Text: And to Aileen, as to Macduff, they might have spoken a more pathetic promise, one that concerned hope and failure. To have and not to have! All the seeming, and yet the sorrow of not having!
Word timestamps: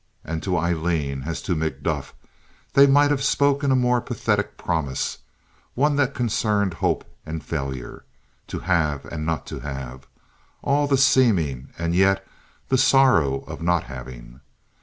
And 0.23 0.41
to 0.41 0.57
Aileen, 0.57 1.25
as 1.27 1.43
to 1.43 1.53
Macduff, 1.53 2.15
they 2.73 2.87
might 2.87 3.11
have 3.11 3.23
spoken 3.23 3.69
a 3.71 3.75
more 3.75 4.01
pathetic 4.01 4.57
promise, 4.57 5.19
one 5.75 5.95
that 5.97 6.15
concerned 6.15 6.73
hope 6.73 7.05
and 7.23 7.43
failure. 7.43 8.03
To 8.47 8.61
have 8.61 9.05
and 9.05 9.27
not 9.27 9.45
to 9.45 9.59
have! 9.59 10.07
All 10.63 10.87
the 10.87 10.97
seeming, 10.97 11.69
and 11.77 11.93
yet 11.93 12.25
the 12.69 12.79
sorrow 12.79 13.41
of 13.41 13.61
not 13.61 13.83
having! 13.83 14.41